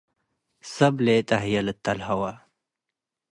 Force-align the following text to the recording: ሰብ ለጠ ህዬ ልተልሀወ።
ሰብ 0.73 0.95
ለጠ 1.05 1.29
ህዬ 1.43 1.53
ልተልሀወ። 1.65 2.21